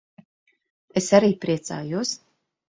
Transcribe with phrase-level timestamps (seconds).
[1.01, 2.17] Es arī priecājos.